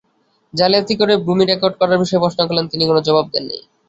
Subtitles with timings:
[0.53, 3.57] জালিয়াতি করে ভূমি রেকর্ড করার বিষয়ে প্রশ্ন করলে তিনি কোনো জবাব দেননি।